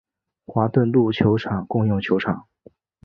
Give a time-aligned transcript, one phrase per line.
[0.47, 2.47] 华顿路球场共用球场。